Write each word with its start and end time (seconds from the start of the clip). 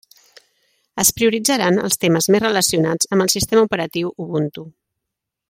Es 1.03 1.11
prioritzaran 1.17 1.77
els 1.83 1.99
temes 2.05 2.29
més 2.37 2.43
relacionats 2.45 3.13
amb 3.17 3.27
el 3.27 3.31
sistema 3.35 3.67
operatiu 3.69 4.11
Ubuntu. 4.27 4.67